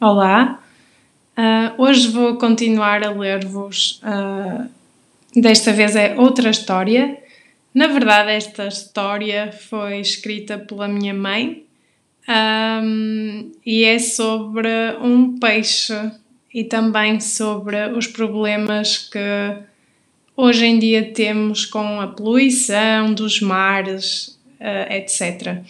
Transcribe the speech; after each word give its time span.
Olá, 0.00 0.62
uh, 1.36 1.82
hoje 1.82 2.06
vou 2.06 2.36
continuar 2.36 3.02
a 3.02 3.10
ler-vos. 3.10 4.00
Uh, 4.04 4.70
desta 5.40 5.72
vez 5.72 5.96
é 5.96 6.14
outra 6.16 6.50
história. 6.50 7.18
Na 7.74 7.88
verdade, 7.88 8.30
esta 8.30 8.68
história 8.68 9.50
foi 9.50 9.98
escrita 9.98 10.56
pela 10.56 10.86
minha 10.86 11.12
mãe 11.12 11.64
um, 12.28 13.50
e 13.66 13.82
é 13.82 13.98
sobre 13.98 14.68
um 15.02 15.36
peixe 15.36 16.12
e 16.54 16.62
também 16.62 17.18
sobre 17.18 17.88
os 17.88 18.06
problemas 18.06 18.98
que 18.98 19.18
hoje 20.36 20.64
em 20.64 20.78
dia 20.78 21.12
temos 21.12 21.66
com 21.66 22.00
a 22.00 22.06
poluição 22.06 23.12
dos 23.12 23.40
mares, 23.40 24.38
uh, 24.60 24.92
etc. 24.92 25.60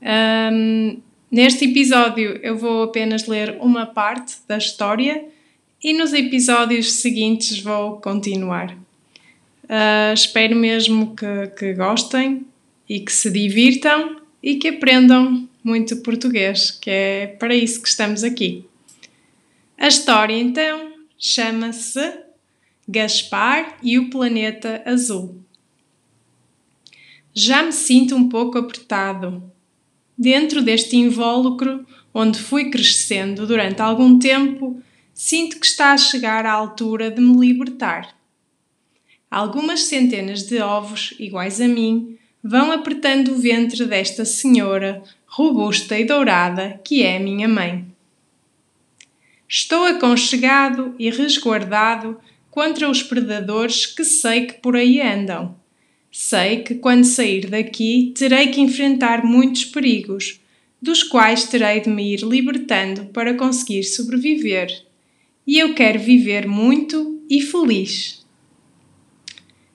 Um, 0.00 1.02
neste 1.32 1.64
episódio 1.64 2.38
eu 2.42 2.58
vou 2.58 2.82
apenas 2.82 3.26
ler 3.26 3.56
uma 3.60 3.86
parte 3.86 4.36
da 4.46 4.58
história 4.58 5.24
e 5.82 5.94
nos 5.94 6.12
episódios 6.12 6.92
seguintes 6.92 7.58
vou 7.58 8.00
continuar. 8.00 8.76
Uh, 9.64 10.12
espero 10.12 10.54
mesmo 10.54 11.16
que, 11.16 11.46
que 11.58 11.72
gostem 11.72 12.46
e 12.88 13.00
que 13.00 13.10
se 13.10 13.30
divirtam 13.30 14.20
e 14.42 14.56
que 14.56 14.68
aprendam 14.68 15.48
muito 15.64 15.96
português, 16.02 16.70
que 16.70 16.90
é 16.90 17.26
para 17.26 17.54
isso 17.54 17.80
que 17.80 17.88
estamos 17.88 18.22
aqui. 18.22 18.66
A 19.78 19.88
história 19.88 20.34
então 20.34 20.92
chama-se 21.18 22.18
Gaspar 22.86 23.78
e 23.82 23.98
o 23.98 24.10
Planeta 24.10 24.82
Azul. 24.84 25.42
Já 27.32 27.62
me 27.62 27.72
sinto 27.72 28.14
um 28.14 28.28
pouco 28.28 28.58
apertado. 28.58 29.42
Dentro 30.22 30.62
deste 30.62 30.96
invólucro, 30.96 31.84
onde 32.14 32.38
fui 32.38 32.70
crescendo 32.70 33.44
durante 33.44 33.82
algum 33.82 34.20
tempo, 34.20 34.80
sinto 35.12 35.58
que 35.58 35.66
está 35.66 35.92
a 35.92 35.96
chegar 35.96 36.46
a 36.46 36.52
altura 36.52 37.10
de 37.10 37.20
me 37.20 37.44
libertar. 37.44 38.16
Algumas 39.28 39.82
centenas 39.82 40.44
de 40.44 40.60
ovos, 40.60 41.12
iguais 41.18 41.60
a 41.60 41.66
mim, 41.66 42.16
vão 42.40 42.70
apertando 42.70 43.32
o 43.32 43.36
ventre 43.36 43.84
desta 43.84 44.24
senhora, 44.24 45.02
robusta 45.26 45.98
e 45.98 46.04
dourada, 46.04 46.80
que 46.84 47.02
é 47.02 47.18
minha 47.18 47.48
mãe. 47.48 47.84
Estou 49.48 49.84
aconchegado 49.86 50.94
e 51.00 51.10
resguardado 51.10 52.16
contra 52.48 52.88
os 52.88 53.02
predadores 53.02 53.86
que 53.86 54.04
sei 54.04 54.46
que 54.46 54.52
por 54.60 54.76
aí 54.76 55.00
andam 55.00 55.60
Sei 56.14 56.58
que 56.58 56.74
quando 56.74 57.04
sair 57.04 57.48
daqui 57.48 58.12
terei 58.14 58.48
que 58.48 58.60
enfrentar 58.60 59.24
muitos 59.24 59.64
perigos, 59.64 60.38
dos 60.80 61.02
quais 61.02 61.44
terei 61.44 61.80
de 61.80 61.88
me 61.88 62.12
ir 62.12 62.20
libertando 62.20 63.06
para 63.06 63.32
conseguir 63.32 63.82
sobreviver. 63.82 64.84
E 65.46 65.58
eu 65.58 65.74
quero 65.74 65.98
viver 65.98 66.46
muito 66.46 67.18
e 67.30 67.40
feliz. 67.40 68.26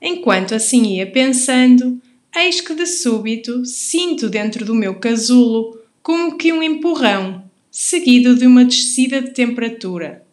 Enquanto 0.00 0.54
assim 0.54 0.98
ia 0.98 1.06
pensando, 1.06 2.00
eis 2.34 2.60
que 2.60 2.74
de 2.74 2.86
súbito 2.86 3.66
sinto 3.66 4.30
dentro 4.30 4.64
do 4.64 4.74
meu 4.74 4.94
casulo 5.00 5.80
como 6.00 6.38
que 6.38 6.52
um 6.52 6.62
empurrão, 6.62 7.44
seguido 7.72 8.36
de 8.36 8.46
uma 8.46 8.64
descida 8.64 9.20
de 9.20 9.30
temperatura. 9.30 10.24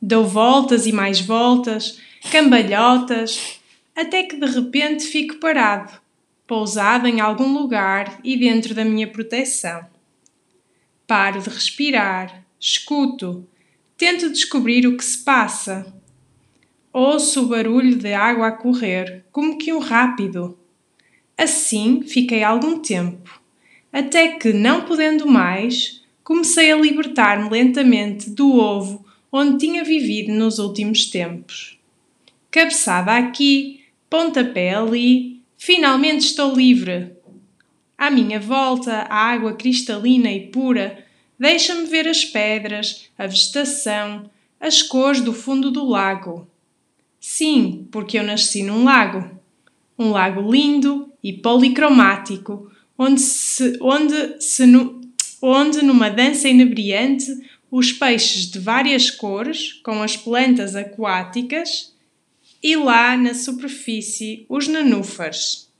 Dou 0.00 0.26
voltas 0.26 0.86
e 0.86 0.92
mais 0.92 1.20
voltas, 1.20 1.98
cambalhotas, 2.30 3.60
até 3.94 4.24
que 4.24 4.36
de 4.36 4.46
repente 4.46 5.04
fico 5.04 5.36
parado, 5.36 5.92
pousado 6.46 7.06
em 7.06 7.20
algum 7.20 7.52
lugar 7.52 8.20
e 8.24 8.36
dentro 8.36 8.74
da 8.74 8.84
minha 8.84 9.06
proteção. 9.06 9.86
Paro 11.06 11.40
de 11.40 11.50
respirar, 11.50 12.44
escuto, 12.58 13.46
tento 13.96 14.30
descobrir 14.30 14.86
o 14.86 14.96
que 14.96 15.04
se 15.04 15.18
passa. 15.18 15.94
Ouço 16.92 17.42
o 17.42 17.48
barulho 17.48 17.96
de 17.96 18.12
água 18.12 18.48
a 18.48 18.52
correr, 18.52 19.24
como 19.30 19.58
que 19.58 19.72
um 19.72 19.78
rápido. 19.78 20.58
Assim 21.36 22.02
fiquei 22.02 22.42
algum 22.42 22.78
tempo, 22.78 23.40
até 23.92 24.28
que, 24.38 24.52
não 24.52 24.82
podendo 24.82 25.26
mais, 25.26 26.04
comecei 26.22 26.70
a 26.70 26.76
libertar-me 26.76 27.50
lentamente 27.50 28.30
do 28.30 28.54
ovo 28.54 29.04
onde 29.36 29.58
tinha 29.58 29.82
vivido 29.82 30.32
nos 30.32 30.60
últimos 30.60 31.06
tempos. 31.06 31.76
Cabeçada 32.52 33.16
aqui, 33.16 33.83
pontapé 34.08 34.74
ali, 34.74 35.42
finalmente 35.56 36.26
estou 36.26 36.54
livre. 36.54 37.12
À 37.96 38.10
minha 38.10 38.40
volta, 38.40 39.06
a 39.08 39.16
água 39.16 39.54
cristalina 39.54 40.30
e 40.30 40.48
pura 40.48 41.04
deixa-me 41.38 41.86
ver 41.86 42.08
as 42.08 42.24
pedras, 42.24 43.08
a 43.18 43.26
vegetação, 43.26 44.30
as 44.60 44.82
cores 44.82 45.20
do 45.20 45.32
fundo 45.32 45.70
do 45.70 45.84
lago. 45.84 46.48
Sim, 47.20 47.88
porque 47.90 48.18
eu 48.18 48.22
nasci 48.22 48.62
num 48.62 48.84
lago. 48.84 49.30
Um 49.98 50.10
lago 50.10 50.50
lindo 50.50 51.10
e 51.22 51.32
policromático, 51.32 52.70
onde, 52.98 53.20
se, 53.20 53.78
onde, 53.80 54.42
se 54.42 54.64
onde 55.40 55.82
numa 55.82 56.10
dança 56.10 56.48
inebriante 56.48 57.26
os 57.70 57.92
peixes 57.92 58.50
de 58.50 58.58
várias 58.58 59.10
cores, 59.10 59.72
com 59.82 60.02
as 60.02 60.16
plantas 60.16 60.76
aquáticas, 60.76 61.93
e 62.64 62.76
lá 62.76 63.14
na 63.14 63.34
superfície 63.34 64.46
os 64.48 64.66
nenúfares. 64.66 65.70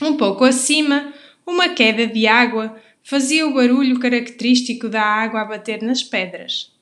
Um 0.00 0.16
pouco 0.16 0.42
acima, 0.42 1.12
uma 1.46 1.68
queda 1.68 2.06
de 2.06 2.26
água 2.26 2.80
fazia 3.02 3.46
o 3.46 3.52
barulho 3.52 4.00
característico 4.00 4.88
da 4.88 5.02
água 5.02 5.42
a 5.42 5.44
bater 5.44 5.82
nas 5.82 6.02
pedras. 6.02 6.72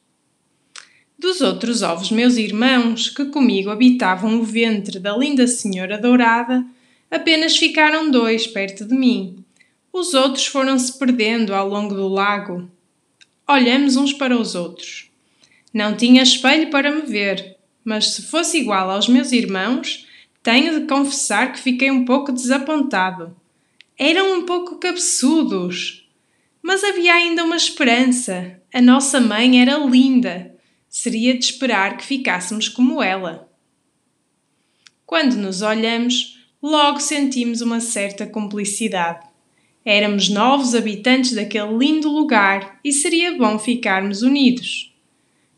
Dos 1.19 1.41
outros 1.41 1.83
ovos 1.83 2.13
meus 2.13 2.37
irmãos, 2.37 3.09
que 3.09 3.25
comigo 3.25 3.69
habitavam 3.69 4.39
o 4.39 4.45
ventre 4.45 5.01
da 5.01 5.17
linda 5.17 5.49
senhora 5.49 5.99
dourada, 5.99 6.65
apenas 7.11 7.57
ficaram 7.57 8.13
dois 8.13 8.47
perto 8.47 8.85
de 8.85 8.95
mim. 8.95 9.45
Os 9.93 10.15
outros 10.15 10.47
foram-se 10.47 10.97
perdendo 10.97 11.53
ao 11.53 11.69
longo 11.69 11.97
do 11.97 12.07
lago. 12.07 12.71
Olhamos 13.49 13.97
uns 13.97 14.13
para 14.13 14.39
os 14.39 14.55
outros. 14.55 15.11
Não 15.75 15.97
tinha 15.97 16.23
espelho 16.23 16.71
para 16.71 16.95
me 16.95 17.03
ver, 17.03 17.58
mas 17.85 18.11
se 18.11 18.23
fosse 18.23 18.59
igual 18.59 18.91
aos 18.91 19.09
meus 19.09 19.33
irmãos, 19.33 20.07
tenho 20.43 20.81
de 20.81 20.87
confessar 20.87 21.53
que 21.53 21.61
fiquei 21.61 21.91
um 21.91 22.05
pouco 22.05 22.33
desapontado. 22.33 23.37
Eram 23.99 24.39
um 24.39 24.47
pouco 24.47 24.77
cabeçudos. 24.77 26.09
Mas 26.63 26.85
havia 26.85 27.15
ainda 27.15 27.45
uma 27.45 27.57
esperança. 27.57 28.61
A 28.73 28.81
nossa 28.81 29.21
mãe 29.21 29.61
era 29.61 29.77
linda. 29.79 30.55
Seria 30.89 31.37
de 31.37 31.45
esperar 31.45 31.97
que 31.97 32.05
ficássemos 32.05 32.69
como 32.69 33.03
ela. 33.03 33.51
Quando 35.05 35.37
nos 35.37 35.63
olhamos, 35.63 36.39
logo 36.63 37.01
sentimos 37.01 37.61
uma 37.61 37.81
certa 37.81 38.27
cumplicidade. 38.27 39.27
Éramos 39.85 40.29
novos 40.29 40.75
habitantes 40.75 41.33
daquele 41.33 41.77
lindo 41.77 42.11
lugar 42.11 42.79
e 42.85 42.93
seria 42.93 43.37
bom 43.37 43.59
ficarmos 43.59 44.23
unidos. 44.23 44.88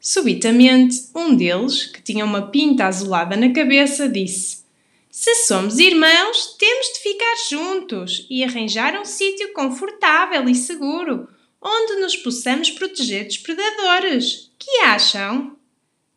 Subitamente, 0.00 1.10
um 1.14 1.34
deles, 1.34 1.84
que 1.84 2.00
tinha 2.00 2.24
uma 2.24 2.46
pinta 2.46 2.86
azulada 2.86 3.36
na 3.36 3.52
cabeça, 3.52 4.08
disse: 4.08 4.64
Se 5.10 5.34
somos 5.46 5.78
irmãos, 5.78 6.56
temos 6.58 6.86
de 6.94 7.00
ficar 7.00 7.36
juntos 7.50 8.26
e 8.30 8.42
arranjar 8.42 8.98
um 8.98 9.04
sítio 9.04 9.52
confortável 9.52 10.48
e 10.48 10.54
seguro, 10.54 11.28
onde 11.60 12.00
nos 12.00 12.16
possamos 12.16 12.70
proteger 12.70 13.26
dos 13.26 13.36
predadores. 13.36 14.50
Que 14.58 14.80
acham? 14.84 15.54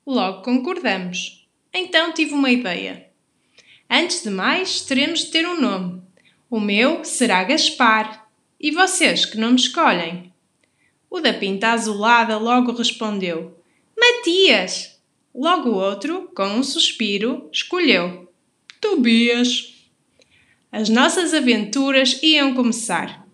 Logo 0.07 0.43
concordamos. 0.43 1.45
Então 1.73 2.13
tive 2.13 2.33
uma 2.33 2.51
ideia. 2.51 3.07
Antes 3.89 4.23
de 4.23 4.29
mais, 4.29 4.79
teremos 4.79 5.25
de 5.25 5.31
ter 5.31 5.45
um 5.45 5.59
nome. 5.59 6.01
O 6.49 6.57
meu 6.57 7.03
será 7.03 7.43
Gaspar. 7.43 8.29
E 8.57 8.71
vocês, 8.71 9.25
que 9.25 9.37
nome 9.37 9.57
escolhem? 9.57 10.31
O 11.09 11.19
da 11.19 11.33
pinta 11.33 11.71
azulada 11.71 12.37
logo 12.37 12.71
respondeu: 12.71 13.61
Matias! 13.97 14.99
Logo 15.33 15.69
o 15.69 15.75
outro, 15.75 16.29
com 16.35 16.45
um 16.45 16.63
suspiro, 16.63 17.49
escolheu 17.51 18.31
Tobias. 18.79 19.73
As 20.71 20.89
nossas 20.89 21.33
aventuras 21.33 22.21
iam 22.21 22.53
começar. 22.53 23.27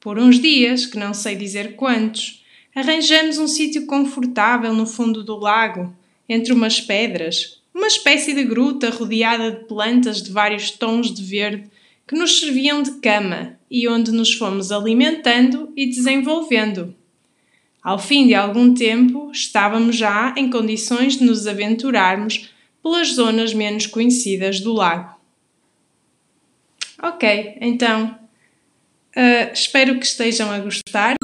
Por 0.00 0.18
uns 0.18 0.38
dias, 0.38 0.86
que 0.86 0.98
não 0.98 1.14
sei 1.14 1.34
dizer 1.34 1.74
quantos, 1.74 2.44
arranjamos 2.74 3.38
um 3.38 3.48
sítio 3.48 3.86
confortável 3.86 4.74
no 4.74 4.86
fundo 4.86 5.24
do 5.24 5.36
lago, 5.36 5.94
entre 6.28 6.52
umas 6.52 6.80
pedras, 6.80 7.62
uma 7.74 7.86
espécie 7.86 8.34
de 8.34 8.44
gruta 8.44 8.90
rodeada 8.90 9.50
de 9.50 9.64
plantas 9.64 10.22
de 10.22 10.30
vários 10.30 10.70
tons 10.70 11.12
de 11.12 11.22
verde 11.22 11.70
que 12.06 12.16
nos 12.16 12.40
serviam 12.40 12.82
de 12.82 12.92
cama 13.00 13.58
e 13.70 13.88
onde 13.88 14.10
nos 14.10 14.34
fomos 14.34 14.72
alimentando 14.72 15.72
e 15.76 15.86
desenvolvendo. 15.86 16.94
Ao 17.82 17.98
fim 17.98 18.26
de 18.26 18.34
algum 18.34 18.74
tempo, 18.74 19.30
estávamos 19.32 19.96
já 19.96 20.34
em 20.36 20.50
condições 20.50 21.16
de 21.16 21.24
nos 21.24 21.46
aventurarmos 21.46 22.50
pelas 22.82 23.14
zonas 23.14 23.54
menos 23.54 23.86
conhecidas 23.86 24.60
do 24.60 24.72
lago. 24.72 25.16
Ok, 27.02 27.56
então 27.60 28.18
uh, 29.16 29.52
espero 29.52 29.98
que 29.98 30.06
estejam 30.06 30.50
a 30.50 30.58
gostar. 30.58 31.14